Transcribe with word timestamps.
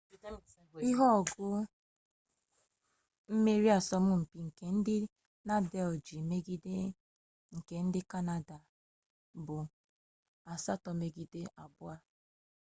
ihe 0.87 1.05
ogo 1.17 1.47
mmeri 3.31 3.65
n'asọmụmpi 3.71 4.37
nke 4.47 4.65
ndị 4.77 4.97
nadal 5.47 5.91
ji 6.05 6.17
megide 6.29 6.75
nke 7.55 7.75
ndị 7.87 8.01
kanada 8.11 8.57
bụ 9.45 9.57
7-2 10.65 11.93